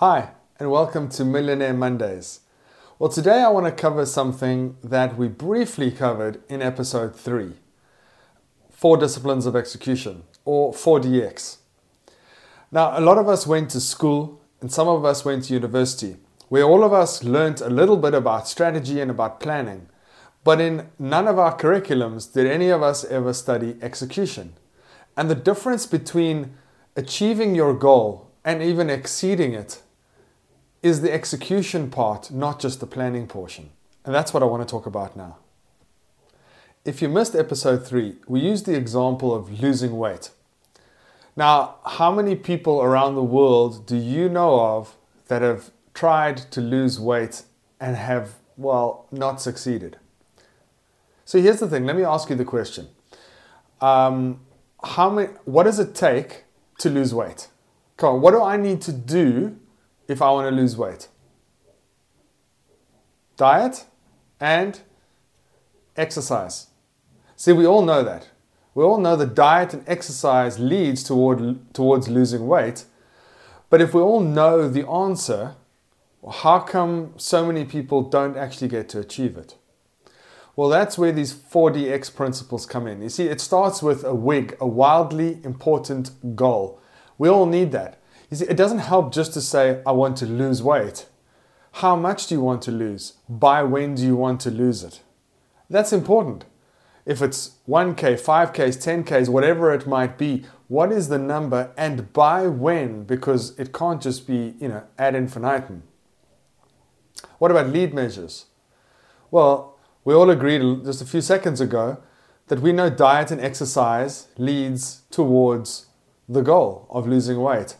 Hi, 0.00 0.32
and 0.60 0.70
welcome 0.70 1.08
to 1.08 1.24
Millionaire 1.24 1.72
Mondays. 1.72 2.40
Well, 2.98 3.08
today 3.08 3.42
I 3.42 3.48
want 3.48 3.64
to 3.64 3.72
cover 3.72 4.04
something 4.04 4.76
that 4.84 5.16
we 5.16 5.26
briefly 5.26 5.90
covered 5.90 6.42
in 6.50 6.60
episode 6.60 7.16
3 7.16 7.54
Four 8.70 8.98
Disciplines 8.98 9.46
of 9.46 9.56
Execution, 9.56 10.24
or 10.44 10.74
4DX. 10.74 11.56
Now, 12.70 12.98
a 12.98 13.00
lot 13.00 13.16
of 13.16 13.26
us 13.26 13.46
went 13.46 13.70
to 13.70 13.80
school, 13.80 14.38
and 14.60 14.70
some 14.70 14.86
of 14.86 15.06
us 15.06 15.24
went 15.24 15.44
to 15.44 15.54
university, 15.54 16.18
where 16.50 16.64
all 16.64 16.84
of 16.84 16.92
us 16.92 17.24
learnt 17.24 17.62
a 17.62 17.70
little 17.70 17.96
bit 17.96 18.12
about 18.12 18.46
strategy 18.46 19.00
and 19.00 19.10
about 19.10 19.40
planning. 19.40 19.88
But 20.44 20.60
in 20.60 20.90
none 20.98 21.26
of 21.26 21.38
our 21.38 21.56
curriculums 21.56 22.30
did 22.30 22.46
any 22.46 22.68
of 22.68 22.82
us 22.82 23.02
ever 23.06 23.32
study 23.32 23.78
execution. 23.80 24.52
And 25.16 25.30
the 25.30 25.34
difference 25.34 25.86
between 25.86 26.52
achieving 26.96 27.54
your 27.54 27.72
goal 27.72 28.30
and 28.44 28.62
even 28.62 28.90
exceeding 28.90 29.54
it 29.54 29.80
is 30.82 31.00
the 31.00 31.12
execution 31.12 31.90
part, 31.90 32.30
not 32.30 32.60
just 32.60 32.80
the 32.80 32.86
planning 32.86 33.26
portion. 33.26 33.70
And 34.04 34.14
that's 34.14 34.32
what 34.32 34.42
I 34.42 34.46
want 34.46 34.66
to 34.66 34.70
talk 34.70 34.86
about 34.86 35.16
now. 35.16 35.38
If 36.84 37.02
you 37.02 37.08
missed 37.08 37.34
episode 37.34 37.84
three, 37.84 38.16
we 38.28 38.40
used 38.40 38.66
the 38.66 38.76
example 38.76 39.34
of 39.34 39.60
losing 39.60 39.98
weight. 39.98 40.30
Now, 41.34 41.76
how 41.84 42.12
many 42.12 42.36
people 42.36 42.80
around 42.80 43.16
the 43.16 43.24
world 43.24 43.86
do 43.86 43.96
you 43.96 44.28
know 44.28 44.60
of 44.60 44.96
that 45.26 45.42
have 45.42 45.70
tried 45.92 46.36
to 46.52 46.60
lose 46.60 47.00
weight 47.00 47.42
and 47.80 47.96
have, 47.96 48.36
well, 48.56 49.06
not 49.10 49.42
succeeded? 49.42 49.98
So 51.24 51.40
here's 51.40 51.58
the 51.58 51.68
thing 51.68 51.84
let 51.84 51.96
me 51.96 52.04
ask 52.04 52.30
you 52.30 52.36
the 52.36 52.44
question. 52.44 52.88
Um, 53.80 54.40
how 54.82 55.10
many, 55.10 55.28
what 55.44 55.64
does 55.64 55.80
it 55.80 55.94
take 55.94 56.44
to 56.78 56.88
lose 56.88 57.12
weight? 57.12 57.48
Come 57.96 58.14
on, 58.14 58.20
what 58.20 58.30
do 58.30 58.42
I 58.42 58.56
need 58.56 58.80
to 58.82 58.92
do 58.92 59.58
if 60.08 60.22
I 60.22 60.30
want 60.30 60.48
to 60.48 60.54
lose 60.54 60.76
weight? 60.76 61.08
Diet 63.36 63.84
and 64.40 64.80
exercise. 65.96 66.68
See, 67.36 67.52
we 67.52 67.66
all 67.66 67.82
know 67.82 68.02
that. 68.02 68.30
We 68.74 68.84
all 68.84 68.98
know 68.98 69.16
that 69.16 69.34
diet 69.34 69.74
and 69.74 69.84
exercise 69.86 70.58
leads 70.58 71.02
toward, 71.02 71.72
towards 71.74 72.08
losing 72.08 72.46
weight. 72.46 72.84
But 73.70 73.80
if 73.80 73.94
we 73.94 74.00
all 74.00 74.20
know 74.20 74.68
the 74.68 74.86
answer, 74.86 75.54
how 76.42 76.60
come 76.60 77.14
so 77.16 77.46
many 77.46 77.64
people 77.64 78.02
don't 78.02 78.36
actually 78.36 78.68
get 78.68 78.88
to 78.90 79.00
achieve 79.00 79.36
it? 79.36 79.56
Well, 80.56 80.70
that's 80.70 80.96
where 80.96 81.12
these 81.12 81.34
4DX 81.34 82.14
principles 82.16 82.64
come 82.64 82.86
in. 82.86 83.02
You 83.02 83.10
see, 83.10 83.26
it 83.28 83.40
starts 83.40 83.82
with 83.82 84.04
a 84.04 84.14
WIG, 84.14 84.56
a 84.60 84.66
wildly 84.66 85.40
important 85.44 86.34
goal. 86.34 86.80
We 87.18 87.28
all 87.28 87.46
need 87.46 87.72
that. 87.72 88.00
You 88.30 88.36
see, 88.36 88.46
it 88.46 88.56
doesn't 88.56 88.78
help 88.78 89.12
just 89.12 89.32
to 89.34 89.40
say, 89.40 89.80
I 89.86 89.92
want 89.92 90.16
to 90.18 90.26
lose 90.26 90.62
weight. 90.62 91.06
How 91.72 91.94
much 91.94 92.26
do 92.26 92.34
you 92.34 92.40
want 92.40 92.62
to 92.62 92.72
lose? 92.72 93.14
By 93.28 93.62
when 93.62 93.94
do 93.94 94.02
you 94.02 94.16
want 94.16 94.40
to 94.42 94.50
lose 94.50 94.82
it? 94.82 95.00
That's 95.68 95.92
important. 95.92 96.44
If 97.04 97.22
it's 97.22 97.56
1K, 97.68 98.14
5Ks, 98.14 99.04
10Ks, 99.04 99.28
whatever 99.28 99.72
it 99.72 99.86
might 99.86 100.18
be, 100.18 100.44
what 100.66 100.90
is 100.90 101.08
the 101.08 101.18
number 101.18 101.70
and 101.76 102.12
by 102.12 102.48
when? 102.48 103.04
Because 103.04 103.56
it 103.58 103.72
can't 103.72 104.02
just 104.02 104.26
be, 104.26 104.54
you 104.58 104.68
know, 104.68 104.82
ad 104.98 105.14
infinitum. 105.14 105.84
What 107.38 107.52
about 107.52 107.68
lead 107.68 107.94
measures? 107.94 108.46
Well, 109.30 109.78
we 110.04 110.14
all 110.14 110.30
agreed 110.30 110.84
just 110.84 111.02
a 111.02 111.06
few 111.06 111.20
seconds 111.20 111.60
ago 111.60 111.98
that 112.48 112.60
we 112.60 112.72
know 112.72 112.90
diet 112.90 113.30
and 113.30 113.40
exercise 113.40 114.28
leads 114.36 115.02
towards 115.10 115.86
the 116.28 116.42
goal 116.42 116.86
of 116.90 117.06
losing 117.06 117.40
weight. 117.40 117.76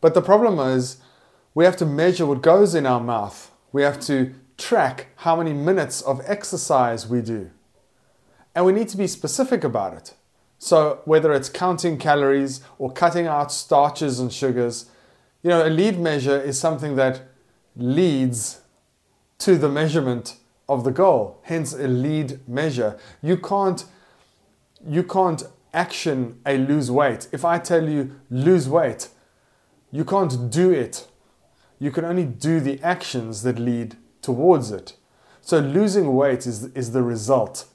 But 0.00 0.14
the 0.14 0.22
problem 0.22 0.58
is, 0.58 0.98
we 1.54 1.64
have 1.64 1.76
to 1.76 1.86
measure 1.86 2.26
what 2.26 2.42
goes 2.42 2.74
in 2.74 2.86
our 2.86 3.00
mouth. 3.00 3.50
We 3.72 3.82
have 3.82 4.00
to 4.00 4.34
track 4.56 5.08
how 5.16 5.36
many 5.36 5.52
minutes 5.52 6.02
of 6.02 6.20
exercise 6.24 7.08
we 7.08 7.20
do. 7.20 7.50
And 8.54 8.64
we 8.64 8.72
need 8.72 8.88
to 8.88 8.96
be 8.96 9.06
specific 9.06 9.64
about 9.64 9.94
it. 9.94 10.14
So, 10.58 11.00
whether 11.04 11.32
it's 11.32 11.48
counting 11.48 11.98
calories 11.98 12.60
or 12.78 12.92
cutting 12.92 13.26
out 13.26 13.52
starches 13.52 14.18
and 14.18 14.32
sugars, 14.32 14.86
you 15.42 15.50
know, 15.50 15.64
a 15.64 15.70
lead 15.70 15.98
measure 15.98 16.40
is 16.40 16.58
something 16.58 16.96
that 16.96 17.22
leads 17.76 18.60
to 19.38 19.56
the 19.56 19.68
measurement 19.68 20.36
of 20.68 20.82
the 20.82 20.90
goal. 20.90 21.38
Hence, 21.42 21.72
a 21.72 21.86
lead 21.86 22.40
measure. 22.48 22.98
You 23.22 23.36
can't, 23.36 23.84
you 24.84 25.04
can't 25.04 25.44
action 25.72 26.40
a 26.44 26.58
lose 26.58 26.90
weight. 26.90 27.28
If 27.30 27.44
I 27.44 27.58
tell 27.58 27.88
you 27.88 28.16
lose 28.30 28.68
weight, 28.68 29.08
you 29.90 30.04
can't 30.04 30.50
do 30.50 30.70
it. 30.70 31.06
You 31.78 31.90
can 31.90 32.04
only 32.04 32.24
do 32.24 32.60
the 32.60 32.80
actions 32.82 33.42
that 33.42 33.58
lead 33.58 33.96
towards 34.20 34.70
it. 34.70 34.94
So 35.40 35.60
losing 35.60 36.14
weight 36.14 36.46
is, 36.46 36.64
is 36.74 36.92
the 36.92 37.02
result. 37.02 37.66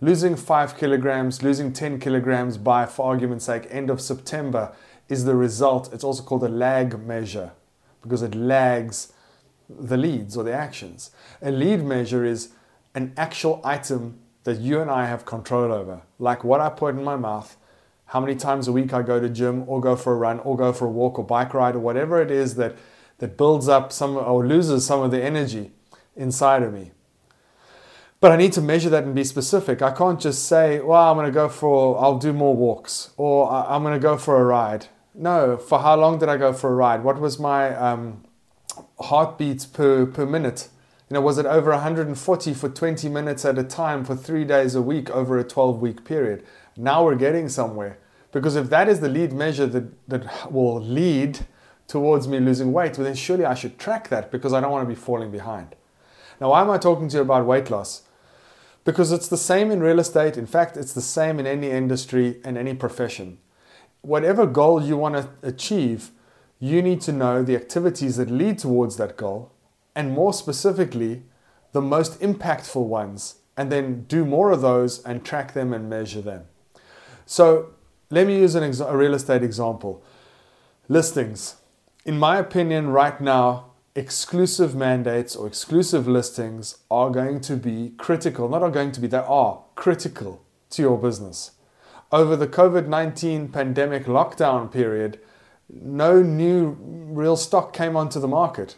Losing 0.00 0.36
five 0.36 0.76
kilograms, 0.76 1.42
losing 1.42 1.72
10 1.72 2.00
kilograms 2.00 2.58
by, 2.58 2.86
for 2.86 3.06
argument's 3.06 3.44
sake, 3.44 3.66
end 3.70 3.88
of 3.88 4.00
September 4.00 4.72
is 5.08 5.24
the 5.24 5.36
result. 5.36 5.92
It's 5.92 6.04
also 6.04 6.22
called 6.22 6.42
a 6.42 6.48
lag 6.48 7.06
measure 7.06 7.52
because 8.02 8.22
it 8.22 8.34
lags 8.34 9.12
the 9.68 9.96
leads 9.96 10.36
or 10.36 10.44
the 10.44 10.52
actions. 10.52 11.12
A 11.40 11.50
lead 11.50 11.84
measure 11.84 12.24
is 12.24 12.50
an 12.94 13.12
actual 13.16 13.60
item 13.64 14.18
that 14.44 14.58
you 14.58 14.80
and 14.80 14.90
I 14.90 15.06
have 15.06 15.24
control 15.24 15.72
over, 15.72 16.02
like 16.18 16.42
what 16.42 16.60
I 16.60 16.68
put 16.68 16.96
in 16.96 17.04
my 17.04 17.16
mouth, 17.16 17.56
how 18.12 18.20
many 18.20 18.34
times 18.34 18.68
a 18.68 18.72
week 18.72 18.92
I 18.92 19.00
go 19.00 19.18
to 19.18 19.28
gym 19.30 19.64
or 19.66 19.80
go 19.80 19.96
for 19.96 20.12
a 20.12 20.16
run 20.16 20.38
or 20.40 20.54
go 20.54 20.70
for 20.74 20.84
a 20.84 20.90
walk 20.90 21.18
or 21.18 21.24
bike 21.24 21.54
ride 21.54 21.74
or 21.74 21.78
whatever 21.78 22.20
it 22.20 22.30
is 22.30 22.56
that, 22.56 22.76
that 23.20 23.38
builds 23.38 23.68
up 23.68 23.90
some 23.90 24.18
or 24.18 24.46
loses 24.46 24.84
some 24.84 25.00
of 25.00 25.10
the 25.10 25.24
energy 25.24 25.70
inside 26.14 26.62
of 26.62 26.74
me. 26.74 26.92
But 28.20 28.30
I 28.30 28.36
need 28.36 28.52
to 28.52 28.60
measure 28.60 28.90
that 28.90 29.04
and 29.04 29.14
be 29.14 29.24
specific. 29.24 29.80
I 29.80 29.92
can't 29.92 30.20
just 30.20 30.46
say, 30.46 30.78
well, 30.80 31.10
I'm 31.10 31.16
going 31.16 31.24
to 31.24 31.32
go 31.32 31.48
for, 31.48 31.98
I'll 31.98 32.18
do 32.18 32.34
more 32.34 32.54
walks 32.54 33.12
or 33.16 33.50
I'm 33.50 33.82
going 33.82 33.94
to 33.94 33.98
go 33.98 34.18
for 34.18 34.38
a 34.38 34.44
ride. 34.44 34.88
No, 35.14 35.56
for 35.56 35.78
how 35.78 35.96
long 35.96 36.18
did 36.18 36.28
I 36.28 36.36
go 36.36 36.52
for 36.52 36.68
a 36.68 36.74
ride? 36.74 37.02
What 37.02 37.18
was 37.18 37.38
my 37.38 37.74
um, 37.74 38.24
heartbeats 39.00 39.64
per, 39.64 40.04
per 40.04 40.26
minute? 40.26 40.68
You 41.12 41.18
know, 41.18 41.26
was 41.26 41.36
it 41.36 41.44
over 41.44 41.72
140 41.72 42.54
for 42.54 42.70
20 42.70 43.06
minutes 43.10 43.44
at 43.44 43.58
a 43.58 43.62
time 43.62 44.02
for 44.02 44.16
three 44.16 44.46
days 44.46 44.74
a 44.74 44.80
week 44.80 45.10
over 45.10 45.38
a 45.38 45.44
12 45.44 45.78
week 45.78 46.06
period? 46.06 46.42
Now 46.74 47.04
we're 47.04 47.16
getting 47.16 47.50
somewhere. 47.50 47.98
Because 48.32 48.56
if 48.56 48.70
that 48.70 48.88
is 48.88 49.00
the 49.00 49.10
lead 49.10 49.30
measure 49.30 49.66
that, 49.66 50.08
that 50.08 50.50
will 50.50 50.80
lead 50.80 51.40
towards 51.86 52.26
me 52.26 52.40
losing 52.40 52.72
weight, 52.72 52.96
well, 52.96 53.04
then 53.04 53.14
surely 53.14 53.44
I 53.44 53.52
should 53.52 53.78
track 53.78 54.08
that 54.08 54.30
because 54.30 54.54
I 54.54 54.62
don't 54.62 54.70
want 54.70 54.88
to 54.88 54.88
be 54.88 54.98
falling 54.98 55.30
behind. 55.30 55.76
Now, 56.40 56.48
why 56.48 56.62
am 56.62 56.70
I 56.70 56.78
talking 56.78 57.10
to 57.10 57.18
you 57.18 57.22
about 57.22 57.44
weight 57.44 57.68
loss? 57.68 58.04
Because 58.86 59.12
it's 59.12 59.28
the 59.28 59.36
same 59.36 59.70
in 59.70 59.80
real 59.82 59.98
estate. 59.98 60.38
In 60.38 60.46
fact, 60.46 60.78
it's 60.78 60.94
the 60.94 61.02
same 61.02 61.38
in 61.38 61.46
any 61.46 61.68
industry 61.68 62.40
and 62.42 62.56
any 62.56 62.72
profession. 62.72 63.36
Whatever 64.00 64.46
goal 64.46 64.82
you 64.82 64.96
want 64.96 65.16
to 65.16 65.28
achieve, 65.46 66.10
you 66.58 66.80
need 66.80 67.02
to 67.02 67.12
know 67.12 67.42
the 67.42 67.54
activities 67.54 68.16
that 68.16 68.30
lead 68.30 68.58
towards 68.58 68.96
that 68.96 69.18
goal, 69.18 69.52
and 69.94 70.12
more 70.12 70.32
specifically, 70.32 71.22
the 71.72 71.82
most 71.82 72.20
impactful 72.20 72.84
ones, 72.84 73.36
and 73.56 73.70
then 73.70 74.04
do 74.04 74.24
more 74.24 74.50
of 74.50 74.60
those 74.60 75.02
and 75.04 75.24
track 75.24 75.54
them 75.54 75.72
and 75.72 75.88
measure 75.88 76.20
them. 76.20 76.44
So, 77.26 77.70
let 78.10 78.26
me 78.26 78.38
use 78.38 78.54
ex- 78.54 78.80
a 78.80 78.96
real 78.96 79.14
estate 79.14 79.42
example. 79.42 80.02
Listings. 80.88 81.56
In 82.04 82.18
my 82.18 82.38
opinion, 82.38 82.90
right 82.90 83.18
now, 83.20 83.72
exclusive 83.94 84.74
mandates 84.74 85.36
or 85.36 85.46
exclusive 85.46 86.08
listings 86.08 86.78
are 86.90 87.10
going 87.10 87.40
to 87.40 87.56
be 87.56 87.92
critical. 87.96 88.48
Not 88.48 88.62
are 88.62 88.70
going 88.70 88.92
to 88.92 89.00
be, 89.00 89.06
they 89.06 89.18
are 89.18 89.62
critical 89.74 90.44
to 90.70 90.82
your 90.82 90.98
business. 90.98 91.52
Over 92.10 92.36
the 92.36 92.46
COVID 92.46 92.86
19 92.86 93.48
pandemic 93.48 94.04
lockdown 94.04 94.70
period, 94.70 95.20
no 95.70 96.22
new 96.22 96.76
real 96.78 97.36
stock 97.36 97.72
came 97.72 97.96
onto 97.96 98.20
the 98.20 98.28
market. 98.28 98.76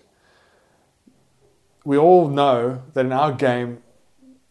We 1.84 1.98
all 1.98 2.28
know 2.28 2.82
that 2.94 3.04
in 3.04 3.12
our 3.12 3.32
game, 3.32 3.82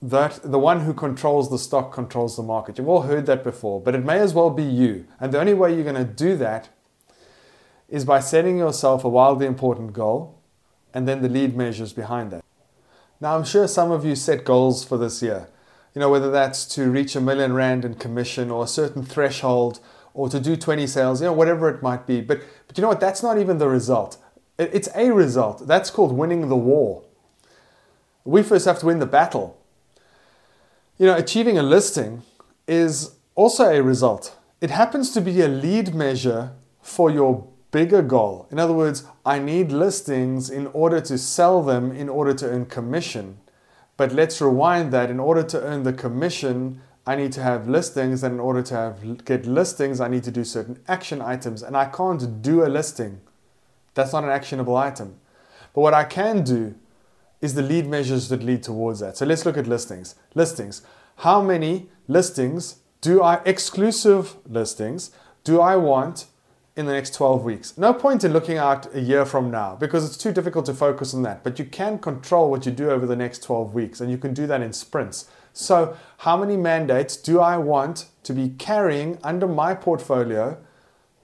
that 0.04 0.40
the 0.44 0.60
one 0.60 0.82
who 0.82 0.94
controls 0.94 1.50
the 1.50 1.58
stock 1.58 1.94
controls 1.94 2.36
the 2.36 2.44
market. 2.44 2.78
You've 2.78 2.90
all 2.90 3.04
heard 3.04 3.26
that 3.26 3.44
before, 3.44 3.82
but 3.82 3.96
it 3.96 4.04
may 4.04 4.20
as 4.20 4.34
well 4.34 4.50
be 4.50 4.64
you. 4.64 5.06
And 5.20 5.32
the 5.32 5.40
only 5.40 5.54
way 5.54 5.74
you're 5.74 5.84
going 5.84 5.96
to 5.96 6.04
do 6.04 6.36
that 6.38 6.70
is 7.88 8.04
by 8.04 8.20
setting 8.20 8.58
yourself 8.58 9.04
a 9.04 9.10
wildly 9.10 9.46
important 9.46 9.94
goal 9.94 10.42
and 10.94 11.08
then 11.08 11.22
the 11.22 11.30
lead 11.30 11.56
measures 11.56 11.94
behind 11.94 12.32
that. 12.32 12.44
Now, 13.22 13.38
I'm 13.38 13.46
sure 13.46 13.68
some 13.68 13.92
of 13.92 14.04
you 14.04 14.16
set 14.16 14.44
goals 14.44 14.84
for 14.84 14.98
this 14.98 15.22
year. 15.22 15.48
You 15.96 16.02
know, 16.02 16.10
whether 16.10 16.30
that's 16.30 16.66
to 16.76 16.92
reach 16.92 17.16
a 17.16 17.22
million 17.22 17.54
rand 17.54 17.86
in 17.86 17.94
commission 17.96 18.52
or 18.52 18.66
a 18.66 18.68
certain 18.68 19.04
threshold 19.06 19.80
or 20.14 20.28
to 20.28 20.40
do 20.40 20.58
20 20.58 20.86
sales, 20.88 21.22
you 21.22 21.28
know, 21.28 21.34
whatever 21.34 21.70
it 21.70 21.82
might 21.82 22.06
be. 22.06 22.20
But, 22.20 22.42
but 22.68 22.78
you 22.78 22.82
know 22.82 22.90
what? 22.90 23.00
That's 23.00 23.24
not 23.24 23.38
even 23.38 23.58
the 23.58 23.70
result. 23.70 24.18
It's 24.60 24.90
a 24.96 25.12
result. 25.12 25.66
That's 25.68 25.90
called 25.90 26.12
winning 26.12 26.50
the 26.50 26.58
war. 26.58 27.04
We 28.26 28.44
first 28.44 28.66
have 28.66 28.80
to 28.80 28.86
win 28.86 29.00
the 29.00 29.06
battle. 29.06 29.60
You 30.98 31.08
know, 31.08 31.16
achieving 31.16 31.58
a 31.58 31.64
listing 31.64 32.24
is 32.68 33.16
also 33.36 33.66
a 33.66 33.82
result. 33.82 34.38
It 34.62 34.70
happens 34.70 35.12
to 35.12 35.22
be 35.22 35.42
a 35.42 35.48
lead 35.48 35.94
measure 35.94 36.52
for 36.82 37.10
your 37.10 37.48
bigger 37.72 38.02
goal. 38.02 38.48
In 38.52 38.60
other 38.60 38.74
words, 38.74 39.06
I 39.26 39.40
need 39.40 39.72
listings 39.72 40.50
in 40.50 40.68
order 40.68 41.02
to 41.02 41.18
sell 41.18 41.64
them, 41.64 41.92
in 41.92 42.08
order 42.08 42.34
to 42.36 42.48
earn 42.48 42.68
commission. 42.68 43.40
But 43.98 44.14
let's 44.14 44.40
rewind 44.40 44.94
that. 44.94 45.10
In 45.10 45.20
order 45.20 45.44
to 45.44 45.62
earn 45.62 45.84
the 45.84 45.94
commission, 45.94 46.82
I 47.06 47.16
need 47.16 47.34
to 47.34 47.44
have 47.44 47.68
listings, 47.68 48.24
and 48.24 48.36
in 48.36 48.40
order 48.40 48.62
to 48.62 48.76
have 48.76 49.26
get 49.26 49.46
listings, 49.46 50.00
I 50.00 50.08
need 50.08 50.24
to 50.24 50.32
do 50.32 50.44
certain 50.46 50.80
action 50.88 51.22
items, 51.22 51.62
and 51.62 51.76
I 51.76 51.86
can't 51.86 52.42
do 52.42 52.66
a 52.66 52.70
listing. 52.70 53.20
That's 53.94 54.14
not 54.14 54.24
an 54.24 54.30
actionable 54.30 54.78
item. 54.78 55.20
But 55.74 55.82
what 55.82 55.94
I 55.94 56.06
can 56.06 56.44
do 56.44 56.76
is 57.44 57.56
the 57.56 57.62
lead 57.62 57.86
measures 57.86 58.30
that 58.30 58.42
lead 58.42 58.64
towards 58.64 59.02
that. 59.02 59.18
So 59.18 59.26
let's 59.26 59.46
look 59.46 59.58
at 59.58 59.68
listings. 59.68 60.16
Listings. 60.34 60.82
How 61.18 61.42
many 61.42 61.90
listings 62.08 62.78
do 63.02 63.22
I 63.22 63.42
exclusive 63.44 64.38
listings 64.48 65.12
do 65.44 65.60
I 65.60 65.76
want 65.76 66.28
in 66.78 66.86
the 66.86 66.94
next 66.94 67.14
12 67.16 67.44
weeks? 67.44 67.78
No 67.78 67.94
point 67.94 68.24
in 68.24 68.32
looking 68.32 68.58
out 68.58 68.96
a 68.96 69.02
year 69.02 69.26
from 69.26 69.52
now 69.52 69.76
because 69.76 70.06
it's 70.06 70.16
too 70.16 70.32
difficult 70.32 70.66
to 70.68 70.74
focus 70.74 71.14
on 71.14 71.24
that. 71.24 71.44
But 71.44 71.60
you 71.60 71.66
can 71.66 72.00
control 72.00 72.50
what 72.50 72.66
you 72.66 72.72
do 72.72 72.90
over 72.90 73.06
the 73.06 73.18
next 73.18 73.44
12 73.44 73.74
weeks 73.74 74.00
and 74.00 74.10
you 74.10 74.18
can 74.18 74.34
do 74.34 74.48
that 74.48 74.62
in 74.62 74.72
sprints. 74.72 75.30
So, 75.52 75.98
how 76.20 76.38
many 76.38 76.56
mandates 76.56 77.18
do 77.18 77.42
I 77.42 77.58
want 77.58 78.06
to 78.24 78.34
be 78.34 78.56
carrying 78.58 79.20
under 79.22 79.48
my 79.48 79.76
portfolio 79.76 80.58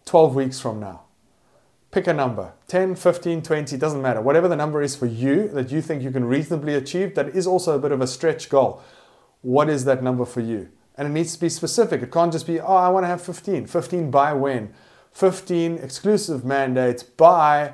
12 0.04 0.36
weeks 0.36 0.60
from 0.60 0.82
now? 0.82 1.04
Pick 1.92 2.06
a 2.06 2.14
number 2.14 2.54
10, 2.68 2.96
15, 2.96 3.42
20, 3.42 3.78
doesn't 3.78 4.02
matter. 4.02 4.22
Whatever 4.22 4.48
the 4.48 4.56
number 4.56 4.82
is 4.82 4.96
for 4.96 5.08
you 5.08 5.48
that 5.50 5.72
you 5.72 5.82
think 5.82 6.04
you 6.04 6.12
can 6.12 6.26
reasonably 6.26 6.76
achieve, 6.76 7.16
that 7.16 7.30
is 7.30 7.48
also 7.48 7.76
a 7.76 7.80
bit 7.80 7.92
of 7.92 8.02
a 8.02 8.08
stretch 8.08 8.50
goal. 8.50 8.84
What 9.42 9.70
is 9.70 9.86
that 9.86 10.04
number 10.04 10.26
for 10.26 10.42
you? 10.42 10.70
And 10.96 11.08
it 11.08 11.12
needs 11.12 11.34
to 11.34 11.40
be 11.40 11.50
specific. 11.50 12.02
It 12.02 12.12
can't 12.12 12.32
just 12.32 12.46
be, 12.46 12.60
oh, 12.60 12.76
I 12.76 12.90
want 12.90 13.06
to 13.06 13.08
have 13.08 13.22
15. 13.22 13.66
15 13.66 14.12
by 14.12 14.34
when? 14.34 14.74
15 15.14 15.78
exclusive 15.80 16.46
mandates 16.46 17.02
by 17.02 17.74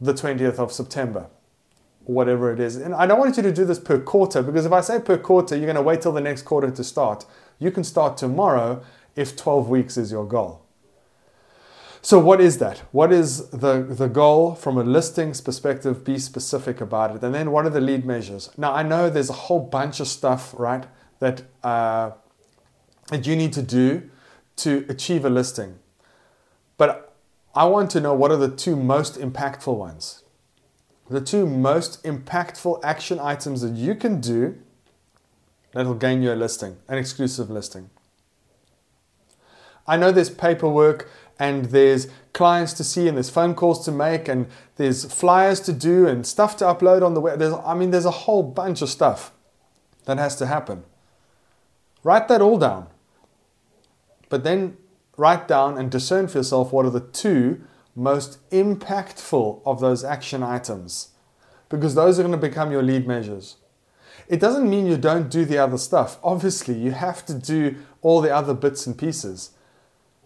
the 0.00 0.12
20th 0.12 0.58
of 0.58 0.72
September 0.72 1.28
whatever 2.08 2.50
it 2.50 2.58
is. 2.58 2.76
And 2.76 2.94
I 2.94 3.06
don't 3.06 3.18
want 3.18 3.36
you 3.36 3.42
to 3.42 3.52
do 3.52 3.66
this 3.66 3.78
per 3.78 4.00
quarter 4.00 4.42
because 4.42 4.64
if 4.64 4.72
I 4.72 4.80
say 4.80 4.98
per 4.98 5.18
quarter, 5.18 5.54
you're 5.54 5.66
going 5.66 5.76
to 5.76 5.82
wait 5.82 6.00
till 6.00 6.12
the 6.12 6.22
next 6.22 6.42
quarter 6.42 6.70
to 6.70 6.82
start. 6.82 7.26
You 7.58 7.70
can 7.70 7.84
start 7.84 8.16
tomorrow 8.16 8.82
if 9.14 9.36
12 9.36 9.68
weeks 9.68 9.98
is 9.98 10.10
your 10.10 10.26
goal. 10.26 10.64
So, 12.08 12.18
what 12.18 12.40
is 12.40 12.56
that? 12.56 12.78
What 12.90 13.12
is 13.12 13.50
the, 13.50 13.82
the 13.82 14.08
goal 14.08 14.54
from 14.54 14.78
a 14.78 14.82
listings 14.82 15.42
perspective? 15.42 16.04
Be 16.04 16.18
specific 16.18 16.80
about 16.80 17.14
it. 17.14 17.22
And 17.22 17.34
then, 17.34 17.50
what 17.50 17.66
are 17.66 17.68
the 17.68 17.82
lead 17.82 18.06
measures? 18.06 18.48
Now, 18.56 18.72
I 18.72 18.82
know 18.82 19.10
there's 19.10 19.28
a 19.28 19.34
whole 19.34 19.60
bunch 19.60 20.00
of 20.00 20.08
stuff, 20.08 20.54
right, 20.56 20.86
that, 21.18 21.42
uh, 21.62 22.12
that 23.08 23.26
you 23.26 23.36
need 23.36 23.52
to 23.52 23.60
do 23.60 24.08
to 24.56 24.86
achieve 24.88 25.26
a 25.26 25.28
listing. 25.28 25.80
But 26.78 27.14
I 27.54 27.66
want 27.66 27.90
to 27.90 28.00
know 28.00 28.14
what 28.14 28.30
are 28.30 28.38
the 28.38 28.56
two 28.56 28.74
most 28.74 29.20
impactful 29.20 29.76
ones 29.76 30.22
the 31.10 31.20
two 31.20 31.44
most 31.46 32.02
impactful 32.04 32.80
action 32.82 33.20
items 33.20 33.60
that 33.60 33.74
you 33.74 33.94
can 33.94 34.18
do 34.18 34.56
that'll 35.74 35.92
gain 35.92 36.22
you 36.22 36.32
a 36.32 36.34
listing, 36.34 36.78
an 36.88 36.96
exclusive 36.96 37.50
listing. 37.50 37.90
I 39.86 39.96
know 39.96 40.12
there's 40.12 40.28
paperwork 40.28 41.10
and 41.38 41.66
there's 41.66 42.08
clients 42.32 42.72
to 42.74 42.84
see 42.84 43.08
and 43.08 43.16
there's 43.16 43.30
phone 43.30 43.54
calls 43.54 43.84
to 43.84 43.92
make 43.92 44.28
and 44.28 44.46
there's 44.76 45.04
flyers 45.12 45.60
to 45.60 45.72
do 45.72 46.06
and 46.06 46.26
stuff 46.26 46.56
to 46.56 46.64
upload 46.64 47.02
on 47.02 47.14
the 47.14 47.20
web. 47.20 47.38
There's, 47.38 47.54
I 47.64 47.74
mean, 47.74 47.90
there's 47.90 48.04
a 48.04 48.10
whole 48.10 48.42
bunch 48.42 48.82
of 48.82 48.88
stuff 48.88 49.32
that 50.04 50.18
has 50.18 50.36
to 50.36 50.46
happen. 50.46 50.84
Write 52.02 52.28
that 52.28 52.40
all 52.40 52.58
down. 52.58 52.88
But 54.28 54.44
then 54.44 54.76
write 55.16 55.48
down 55.48 55.78
and 55.78 55.90
discern 55.90 56.28
for 56.28 56.38
yourself 56.38 56.72
what 56.72 56.86
are 56.86 56.90
the 56.90 57.00
two 57.00 57.62
most 57.94 58.38
impactful 58.50 59.60
of 59.64 59.80
those 59.80 60.04
action 60.04 60.42
items 60.42 61.08
because 61.68 61.94
those 61.94 62.18
are 62.18 62.22
going 62.22 62.32
to 62.32 62.38
become 62.38 62.70
your 62.70 62.82
lead 62.82 63.06
measures. 63.06 63.56
It 64.28 64.40
doesn't 64.40 64.68
mean 64.68 64.86
you 64.86 64.96
don't 64.96 65.30
do 65.30 65.44
the 65.44 65.58
other 65.58 65.78
stuff. 65.78 66.18
Obviously, 66.22 66.74
you 66.74 66.92
have 66.92 67.24
to 67.26 67.34
do 67.34 67.76
all 68.02 68.20
the 68.20 68.34
other 68.34 68.54
bits 68.54 68.86
and 68.86 68.96
pieces. 68.96 69.50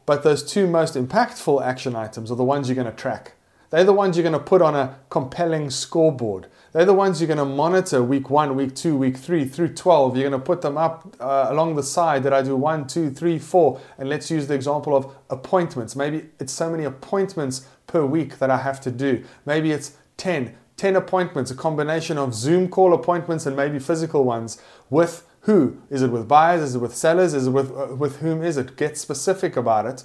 But 0.06 0.22
those 0.22 0.42
two 0.42 0.66
most 0.66 0.94
impactful 0.94 1.64
action 1.64 1.94
items 1.94 2.30
are 2.30 2.36
the 2.36 2.44
ones 2.44 2.68
you're 2.68 2.74
going 2.74 2.90
to 2.90 2.92
track. 2.92 3.34
They're 3.72 3.84
the 3.84 3.92
ones 3.94 4.18
you're 4.18 4.22
going 4.22 4.34
to 4.34 4.38
put 4.38 4.60
on 4.60 4.74
a 4.74 4.98
compelling 5.08 5.70
scoreboard. 5.70 6.48
They're 6.72 6.84
the 6.84 6.92
ones 6.92 7.20
you're 7.20 7.26
going 7.26 7.38
to 7.38 7.46
monitor 7.46 8.02
week 8.02 8.28
one, 8.28 8.54
week 8.54 8.74
two, 8.74 8.94
week 8.96 9.16
three 9.16 9.46
through 9.46 9.74
12. 9.74 10.14
You're 10.14 10.28
going 10.28 10.38
to 10.38 10.44
put 10.44 10.60
them 10.60 10.76
up 10.76 11.16
uh, 11.18 11.46
along 11.48 11.76
the 11.76 11.82
side 11.82 12.22
that 12.24 12.34
I 12.34 12.42
do 12.42 12.54
one, 12.54 12.86
two, 12.86 13.10
three, 13.10 13.38
four. 13.38 13.80
And 13.96 14.10
let's 14.10 14.30
use 14.30 14.46
the 14.46 14.54
example 14.54 14.94
of 14.94 15.14
appointments. 15.30 15.96
Maybe 15.96 16.26
it's 16.38 16.52
so 16.52 16.68
many 16.68 16.84
appointments 16.84 17.66
per 17.86 18.04
week 18.04 18.40
that 18.40 18.50
I 18.50 18.58
have 18.58 18.78
to 18.82 18.90
do. 18.90 19.24
Maybe 19.46 19.72
it's 19.72 19.96
10, 20.18 20.54
10 20.76 20.96
appointments, 20.96 21.50
a 21.50 21.54
combination 21.54 22.18
of 22.18 22.34
Zoom 22.34 22.68
call 22.68 22.92
appointments 22.92 23.46
and 23.46 23.56
maybe 23.56 23.78
physical 23.78 24.24
ones 24.24 24.60
with 24.90 25.26
who? 25.42 25.78
Is 25.90 26.02
it 26.02 26.10
with 26.10 26.28
buyers? 26.28 26.62
Is 26.62 26.74
it 26.74 26.78
with 26.78 26.94
sellers? 26.94 27.34
Is 27.34 27.46
it 27.48 27.50
with, 27.50 27.70
uh, 27.70 27.94
with 27.96 28.18
whom 28.18 28.42
is 28.42 28.56
it? 28.56 28.76
Get 28.76 28.96
specific 28.96 29.56
about 29.56 29.86
it 29.86 30.04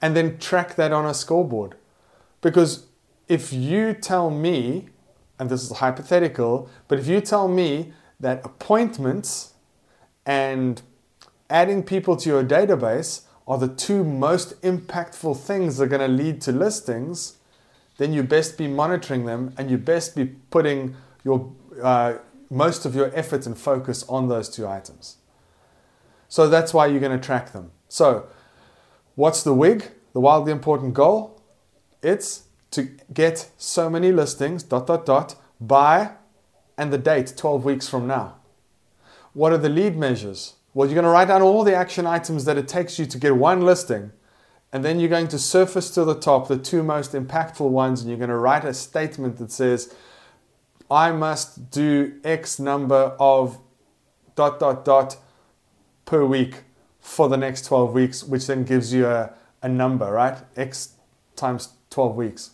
and 0.00 0.16
then 0.16 0.38
track 0.38 0.74
that 0.76 0.92
on 0.92 1.06
a 1.06 1.14
scoreboard. 1.14 1.74
Because 2.40 2.86
if 3.28 3.52
you 3.52 3.94
tell 3.94 4.30
me, 4.30 4.88
and 5.38 5.50
this 5.50 5.62
is 5.62 5.78
hypothetical, 5.78 6.68
but 6.88 6.98
if 6.98 7.06
you 7.06 7.20
tell 7.20 7.48
me 7.48 7.92
that 8.20 8.44
appointments 8.44 9.54
and 10.24 10.82
adding 11.50 11.82
people 11.82 12.16
to 12.16 12.28
your 12.28 12.44
database 12.44 13.22
are 13.48 13.58
the 13.58 13.68
two 13.68 14.02
most 14.02 14.60
impactful 14.62 15.38
things 15.38 15.76
that 15.76 15.84
are 15.84 15.88
going 15.88 16.00
to 16.00 16.22
lead 16.22 16.40
to 16.42 16.52
listings, 16.52 17.36
then 17.98 18.12
you 18.12 18.22
best 18.22 18.58
be 18.58 18.66
monitoring 18.66 19.24
them 19.24 19.54
and 19.56 19.70
you 19.70 19.78
best 19.78 20.14
be 20.14 20.26
putting 20.50 20.94
your 21.24 21.52
uh, 21.82 22.14
most 22.50 22.84
of 22.84 22.94
your 22.94 23.10
effort 23.14 23.46
and 23.46 23.56
focus 23.56 24.04
on 24.08 24.28
those 24.28 24.48
two 24.48 24.66
items. 24.66 25.16
So 26.28 26.48
that's 26.48 26.74
why 26.74 26.86
you're 26.86 27.00
going 27.00 27.18
to 27.18 27.24
track 27.24 27.52
them. 27.52 27.70
So, 27.88 28.26
what's 29.14 29.42
the 29.42 29.54
WIG, 29.54 29.90
the 30.12 30.20
wildly 30.20 30.52
important 30.52 30.94
goal? 30.94 31.40
It's 32.02 32.44
to 32.72 32.90
get 33.12 33.50
so 33.56 33.88
many 33.88 34.12
listings, 34.12 34.62
dot, 34.62 34.86
dot, 34.86 35.06
dot, 35.06 35.36
by 35.60 36.12
and 36.76 36.92
the 36.92 36.98
date 36.98 37.34
12 37.36 37.64
weeks 37.64 37.88
from 37.88 38.06
now. 38.06 38.36
What 39.32 39.52
are 39.52 39.58
the 39.58 39.68
lead 39.68 39.96
measures? 39.96 40.54
Well, 40.74 40.88
you're 40.88 40.94
going 40.94 41.04
to 41.04 41.10
write 41.10 41.28
down 41.28 41.42
all 41.42 41.64
the 41.64 41.74
action 41.74 42.06
items 42.06 42.44
that 42.44 42.58
it 42.58 42.68
takes 42.68 42.98
you 42.98 43.06
to 43.06 43.18
get 43.18 43.36
one 43.36 43.62
listing, 43.62 44.12
and 44.72 44.84
then 44.84 45.00
you're 45.00 45.08
going 45.08 45.28
to 45.28 45.38
surface 45.38 45.90
to 45.90 46.04
the 46.04 46.14
top 46.14 46.48
the 46.48 46.58
two 46.58 46.82
most 46.82 47.12
impactful 47.12 47.68
ones, 47.70 48.02
and 48.02 48.10
you're 48.10 48.18
going 48.18 48.28
to 48.28 48.36
write 48.36 48.64
a 48.64 48.74
statement 48.74 49.38
that 49.38 49.50
says, 49.50 49.94
I 50.90 51.12
must 51.12 51.70
do 51.70 52.20
X 52.22 52.58
number 52.58 53.16
of 53.18 53.58
dot, 54.34 54.60
dot, 54.60 54.84
dot 54.84 55.16
per 56.04 56.24
week 56.24 56.62
for 57.00 57.28
the 57.28 57.36
next 57.36 57.66
12 57.66 57.92
weeks, 57.92 58.22
which 58.24 58.46
then 58.46 58.64
gives 58.64 58.92
you 58.92 59.06
a, 59.06 59.32
a 59.62 59.68
number, 59.68 60.10
right? 60.10 60.38
X 60.56 60.94
times 61.34 61.70
12 61.90 62.16
weeks. 62.16 62.50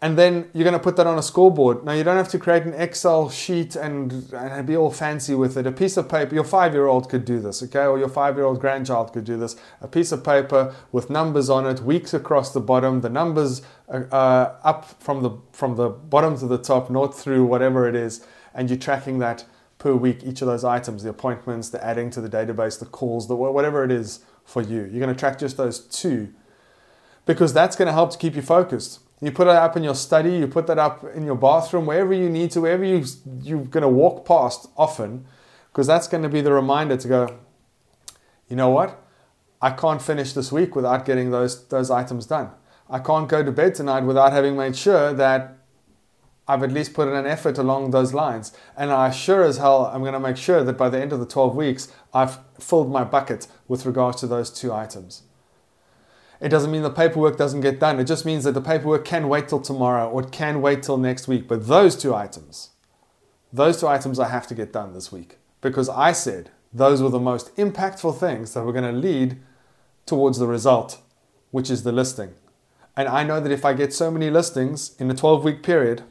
And 0.00 0.16
then 0.16 0.48
you're 0.54 0.62
going 0.62 0.74
to 0.74 0.82
put 0.82 0.94
that 0.96 1.08
on 1.08 1.18
a 1.18 1.22
scoreboard. 1.22 1.84
Now, 1.84 1.90
you 1.90 2.04
don't 2.04 2.16
have 2.16 2.28
to 2.28 2.38
create 2.38 2.62
an 2.62 2.72
Excel 2.74 3.28
sheet 3.30 3.74
and, 3.74 4.32
and 4.32 4.64
be 4.64 4.76
all 4.76 4.92
fancy 4.92 5.34
with 5.34 5.56
it. 5.56 5.66
A 5.66 5.72
piece 5.72 5.96
of 5.96 6.08
paper, 6.08 6.36
your 6.36 6.44
five 6.44 6.72
year 6.72 6.86
old 6.86 7.08
could 7.10 7.24
do 7.24 7.40
this, 7.40 7.64
okay? 7.64 7.84
Or 7.84 7.98
your 7.98 8.08
five 8.08 8.36
year 8.36 8.44
old 8.44 8.60
grandchild 8.60 9.12
could 9.12 9.24
do 9.24 9.36
this. 9.36 9.56
A 9.80 9.88
piece 9.88 10.12
of 10.12 10.22
paper 10.22 10.72
with 10.92 11.10
numbers 11.10 11.50
on 11.50 11.66
it, 11.66 11.80
weeks 11.80 12.14
across 12.14 12.52
the 12.52 12.60
bottom, 12.60 13.00
the 13.00 13.08
numbers 13.08 13.62
uh, 13.88 14.52
up 14.62 15.02
from 15.02 15.22
the, 15.24 15.30
from 15.50 15.74
the 15.74 15.88
bottom 15.88 16.38
to 16.38 16.46
the 16.46 16.58
top, 16.58 16.90
not 16.90 17.12
through 17.12 17.44
whatever 17.44 17.88
it 17.88 17.96
is. 17.96 18.24
And 18.54 18.70
you're 18.70 18.78
tracking 18.78 19.18
that 19.18 19.46
per 19.78 19.94
week, 19.94 20.22
each 20.22 20.42
of 20.42 20.46
those 20.46 20.62
items 20.62 21.02
the 21.02 21.10
appointments, 21.10 21.70
the 21.70 21.84
adding 21.84 22.10
to 22.10 22.20
the 22.20 22.28
database, 22.28 22.78
the 22.78 22.86
calls, 22.86 23.26
the 23.26 23.34
whatever 23.34 23.82
it 23.82 23.90
is 23.90 24.20
for 24.44 24.62
you. 24.62 24.82
You're 24.82 25.00
going 25.00 25.14
to 25.14 25.18
track 25.18 25.40
just 25.40 25.56
those 25.56 25.80
two 25.80 26.32
because 27.26 27.52
that's 27.52 27.74
going 27.74 27.86
to 27.86 27.92
help 27.92 28.12
to 28.12 28.18
keep 28.18 28.36
you 28.36 28.42
focused. 28.42 29.00
You 29.20 29.32
put 29.32 29.48
it 29.48 29.56
up 29.56 29.76
in 29.76 29.82
your 29.82 29.96
study, 29.96 30.36
you 30.36 30.46
put 30.46 30.66
that 30.68 30.78
up 30.78 31.04
in 31.14 31.24
your 31.24 31.34
bathroom, 31.34 31.86
wherever 31.86 32.12
you 32.12 32.30
need 32.30 32.52
to, 32.52 32.60
wherever 32.60 32.84
you, 32.84 33.04
you're 33.42 33.64
going 33.64 33.82
to 33.82 33.88
walk 33.88 34.24
past 34.24 34.68
often, 34.76 35.26
because 35.72 35.86
that's 35.86 36.06
going 36.06 36.22
to 36.22 36.28
be 36.28 36.40
the 36.40 36.52
reminder 36.52 36.96
to 36.96 37.08
go, 37.08 37.38
you 38.48 38.56
know 38.56 38.70
what? 38.70 39.02
I 39.60 39.70
can't 39.70 40.00
finish 40.00 40.32
this 40.32 40.52
week 40.52 40.76
without 40.76 41.04
getting 41.04 41.30
those, 41.30 41.66
those 41.66 41.90
items 41.90 42.26
done. 42.26 42.50
I 42.88 43.00
can't 43.00 43.28
go 43.28 43.42
to 43.42 43.50
bed 43.50 43.74
tonight 43.74 44.04
without 44.04 44.32
having 44.32 44.56
made 44.56 44.76
sure 44.76 45.12
that 45.12 45.58
I've 46.46 46.62
at 46.62 46.72
least 46.72 46.94
put 46.94 47.08
in 47.08 47.14
an 47.14 47.26
effort 47.26 47.58
along 47.58 47.90
those 47.90 48.14
lines. 48.14 48.52
And 48.76 48.90
I 48.90 49.10
sure 49.10 49.42
as 49.42 49.58
hell, 49.58 49.86
I'm 49.86 50.00
going 50.00 50.14
to 50.14 50.20
make 50.20 50.38
sure 50.38 50.64
that 50.64 50.78
by 50.78 50.88
the 50.88 50.98
end 50.98 51.12
of 51.12 51.20
the 51.20 51.26
12 51.26 51.54
weeks, 51.54 51.92
I've 52.14 52.38
filled 52.58 52.90
my 52.90 53.04
bucket 53.04 53.48
with 53.66 53.84
regards 53.84 54.20
to 54.20 54.26
those 54.26 54.50
two 54.50 54.72
items. 54.72 55.24
It 56.40 56.50
doesn't 56.50 56.70
mean 56.70 56.82
the 56.82 56.90
paperwork 56.90 57.36
doesn't 57.36 57.62
get 57.62 57.80
done. 57.80 57.98
It 57.98 58.04
just 58.04 58.24
means 58.24 58.44
that 58.44 58.52
the 58.52 58.60
paperwork 58.60 59.04
can 59.04 59.28
wait 59.28 59.48
till 59.48 59.60
tomorrow 59.60 60.08
or 60.08 60.22
it 60.22 60.30
can 60.30 60.62
wait 60.62 60.82
till 60.82 60.96
next 60.96 61.26
week. 61.26 61.48
But 61.48 61.66
those 61.66 61.96
two 61.96 62.14
items, 62.14 62.70
those 63.52 63.80
two 63.80 63.88
items 63.88 64.20
I 64.20 64.28
have 64.28 64.46
to 64.48 64.54
get 64.54 64.72
done 64.72 64.92
this 64.92 65.10
week 65.10 65.38
because 65.60 65.88
I 65.88 66.12
said 66.12 66.50
those 66.72 67.02
were 67.02 67.08
the 67.08 67.18
most 67.18 67.54
impactful 67.56 68.18
things 68.18 68.54
that 68.54 68.62
were 68.62 68.72
going 68.72 68.84
to 68.84 68.98
lead 68.98 69.38
towards 70.06 70.38
the 70.38 70.46
result, 70.46 71.00
which 71.50 71.70
is 71.70 71.82
the 71.82 71.92
listing. 71.92 72.34
And 72.96 73.08
I 73.08 73.24
know 73.24 73.40
that 73.40 73.52
if 73.52 73.64
I 73.64 73.72
get 73.72 73.92
so 73.92 74.10
many 74.10 74.30
listings 74.30 74.94
in 75.00 75.10
a 75.10 75.14
12 75.14 75.44
week 75.44 75.62
period, 75.62 76.02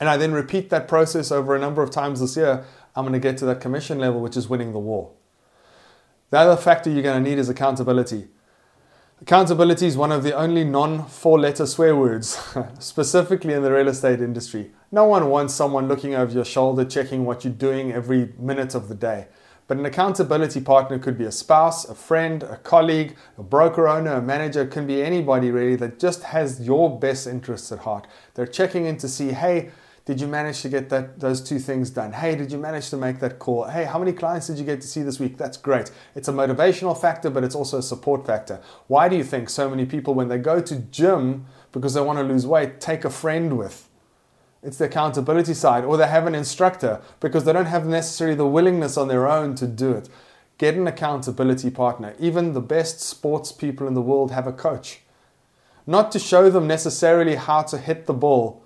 and 0.00 0.08
I 0.08 0.16
then 0.16 0.32
repeat 0.32 0.70
that 0.70 0.88
process 0.88 1.30
over 1.32 1.54
a 1.54 1.58
number 1.58 1.82
of 1.82 1.90
times 1.90 2.20
this 2.20 2.36
year, 2.36 2.64
I'm 2.94 3.04
going 3.04 3.12
to 3.12 3.18
get 3.18 3.38
to 3.38 3.46
that 3.46 3.60
commission 3.60 3.98
level, 3.98 4.20
which 4.20 4.36
is 4.36 4.48
winning 4.48 4.72
the 4.72 4.78
war. 4.78 5.12
The 6.30 6.38
other 6.38 6.60
factor 6.60 6.90
you're 6.90 7.02
going 7.02 7.22
to 7.22 7.30
need 7.30 7.38
is 7.38 7.48
accountability. 7.48 8.28
Accountability 9.22 9.86
is 9.86 9.96
one 9.96 10.12
of 10.12 10.22
the 10.22 10.34
only 10.34 10.62
non 10.62 11.06
four 11.06 11.40
letter 11.40 11.64
swear 11.64 11.96
words, 11.96 12.38
specifically 12.78 13.54
in 13.54 13.62
the 13.62 13.72
real 13.72 13.88
estate 13.88 14.20
industry. 14.20 14.72
No 14.92 15.04
one 15.04 15.30
wants 15.30 15.54
someone 15.54 15.88
looking 15.88 16.14
over 16.14 16.30
your 16.30 16.44
shoulder, 16.44 16.84
checking 16.84 17.24
what 17.24 17.42
you're 17.42 17.52
doing 17.54 17.92
every 17.92 18.34
minute 18.38 18.74
of 18.74 18.88
the 18.88 18.94
day. 18.94 19.28
But 19.68 19.78
an 19.78 19.86
accountability 19.86 20.60
partner 20.60 20.98
could 20.98 21.16
be 21.16 21.24
a 21.24 21.32
spouse, 21.32 21.88
a 21.88 21.94
friend, 21.94 22.42
a 22.42 22.58
colleague, 22.58 23.16
a 23.38 23.42
broker 23.42 23.88
owner, 23.88 24.12
a 24.12 24.22
manager, 24.22 24.66
can 24.66 24.86
be 24.86 25.02
anybody 25.02 25.50
really 25.50 25.76
that 25.76 25.98
just 25.98 26.24
has 26.24 26.60
your 26.60 27.00
best 27.00 27.26
interests 27.26 27.72
at 27.72 27.80
heart. 27.80 28.06
They're 28.34 28.46
checking 28.46 28.84
in 28.84 28.98
to 28.98 29.08
see, 29.08 29.32
hey, 29.32 29.70
did 30.06 30.20
you 30.20 30.28
manage 30.28 30.62
to 30.62 30.68
get 30.68 30.88
that 30.90 31.18
those 31.18 31.40
two 31.40 31.58
things 31.58 31.90
done? 31.90 32.12
Hey, 32.12 32.36
did 32.36 32.52
you 32.52 32.58
manage 32.58 32.90
to 32.90 32.96
make 32.96 33.18
that 33.18 33.40
call? 33.40 33.64
Hey, 33.64 33.84
how 33.84 33.98
many 33.98 34.12
clients 34.12 34.46
did 34.46 34.56
you 34.56 34.64
get 34.64 34.80
to 34.80 34.86
see 34.86 35.02
this 35.02 35.18
week? 35.18 35.36
That's 35.36 35.56
great. 35.56 35.90
It's 36.14 36.28
a 36.28 36.32
motivational 36.32 36.98
factor, 36.98 37.28
but 37.28 37.42
it's 37.42 37.56
also 37.56 37.78
a 37.78 37.82
support 37.82 38.24
factor. 38.24 38.60
Why 38.86 39.08
do 39.08 39.16
you 39.16 39.24
think 39.24 39.50
so 39.50 39.68
many 39.68 39.84
people 39.84 40.14
when 40.14 40.28
they 40.28 40.38
go 40.38 40.60
to 40.60 40.76
gym 40.76 41.46
because 41.72 41.94
they 41.94 42.00
want 42.00 42.20
to 42.20 42.24
lose 42.24 42.46
weight, 42.46 42.80
take 42.80 43.04
a 43.04 43.10
friend 43.10 43.58
with? 43.58 43.88
It's 44.62 44.78
the 44.78 44.84
accountability 44.84 45.54
side, 45.54 45.84
or 45.84 45.96
they 45.96 46.06
have 46.06 46.28
an 46.28 46.36
instructor 46.36 47.00
because 47.18 47.44
they 47.44 47.52
don't 47.52 47.66
have 47.66 47.86
necessarily 47.86 48.36
the 48.36 48.46
willingness 48.46 48.96
on 48.96 49.08
their 49.08 49.28
own 49.28 49.56
to 49.56 49.66
do 49.66 49.90
it. 49.90 50.08
Get 50.58 50.76
an 50.76 50.86
accountability 50.86 51.70
partner. 51.70 52.14
Even 52.20 52.52
the 52.52 52.60
best 52.60 53.00
sports 53.00 53.50
people 53.50 53.88
in 53.88 53.94
the 53.94 54.02
world 54.02 54.30
have 54.30 54.46
a 54.46 54.52
coach. 54.52 55.00
Not 55.84 56.12
to 56.12 56.20
show 56.20 56.48
them 56.48 56.68
necessarily 56.68 57.34
how 57.34 57.62
to 57.62 57.78
hit 57.78 58.06
the 58.06 58.14
ball, 58.14 58.62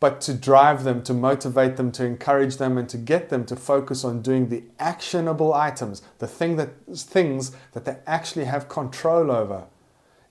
but 0.00 0.22
to 0.22 0.32
drive 0.32 0.82
them, 0.84 1.02
to 1.02 1.12
motivate 1.12 1.76
them, 1.76 1.92
to 1.92 2.04
encourage 2.06 2.56
them, 2.56 2.78
and 2.78 2.88
to 2.88 2.96
get 2.96 3.28
them 3.28 3.44
to 3.44 3.54
focus 3.54 4.02
on 4.02 4.22
doing 4.22 4.48
the 4.48 4.64
actionable 4.78 5.52
items, 5.52 6.00
the 6.18 6.26
thing 6.26 6.56
that, 6.56 6.70
things 6.96 7.54
that 7.72 7.84
they 7.84 7.98
actually 8.06 8.46
have 8.46 8.68
control 8.68 9.30
over 9.30 9.66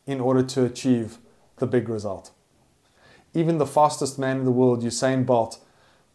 in 0.08 0.20
order 0.20 0.42
to 0.42 0.66
achieve 0.66 1.20
the 1.58 1.68
big 1.68 1.88
result. 1.88 2.32
Even 3.36 3.60
the 3.60 3.66
fastest 3.68 4.18
man 4.18 4.40
in 4.40 4.46
the 4.46 4.52
world, 4.52 4.82
Usain 4.82 5.24
Bolt, 5.24 5.60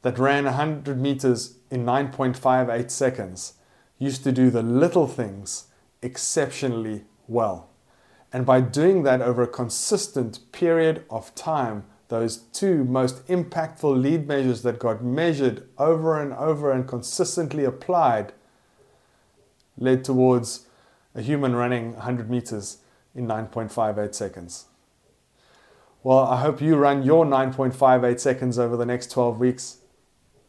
that 0.03 0.19
ran 0.19 0.45
100 0.45 1.01
meters 1.01 1.59
in 1.71 1.87
9.58 1.87 2.91
seconds, 2.91 3.55
used 3.99 4.25
to 4.25 4.33
do 4.33 4.51
the 4.51 4.63
little 4.63 5.07
things 5.07 5.69
exceptionally 6.03 7.05
well. 7.29 7.71
And 8.33 8.45
by 8.45 8.61
doing 8.61 9.05
that 9.05 9.23
over 9.23 9.45
a 9.45 9.49
consistent 9.49 10.41
period 10.51 11.05
of 11.09 11.33
time, 11.37 11.85
those 12.09 12.39
two 12.53 12.85
most 12.85 13.27
impactful 13.29 14.01
lead 14.01 14.27
measures 14.27 14.63
that 14.63 14.79
got 14.79 15.03
measured 15.03 15.67
over 15.79 16.21
and 16.21 16.33
over 16.35 16.71
and 16.71 16.87
consistently 16.87 17.65
applied 17.65 18.33
led 19.77 20.05
towards 20.05 20.67
a 21.15 21.23
human 21.23 21.55
running 21.55 21.95
100 21.95 22.31
meters 22.31 22.79
in 23.15 23.27
9.58 23.27 24.15
seconds. 24.15 24.67
Well, 26.03 26.19
I 26.19 26.41
hope 26.41 26.61
you 26.61 26.77
run 26.77 27.03
your 27.03 27.25
9.58 27.25 28.21
seconds 28.21 28.59
over 28.59 28.77
the 28.77 28.85
next 28.85 29.11
12 29.11 29.41
weeks, 29.41 29.79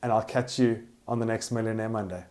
and 0.03 0.11
I'll 0.11 0.21
catch 0.21 0.59
you 0.59 0.83
on 1.07 1.19
the 1.19 1.25
next 1.25 1.51
Millionaire 1.51 1.89
Monday. 1.89 2.25